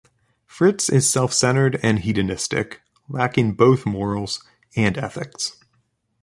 [0.47, 4.43] Fritz is self-centered and hedonistic, lacking both morals
[4.75, 5.57] and ethics.